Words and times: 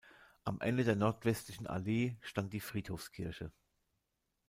Am 0.45 0.59
Ende 0.61 0.83
der 0.83 0.95
nordwestlichen 0.95 1.67
Allee 1.67 2.17
stand 2.23 2.53
die 2.53 2.59
Friedhofskirche. 2.59 3.51